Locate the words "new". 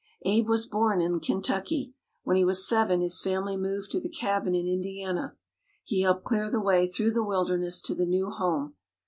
8.07-8.31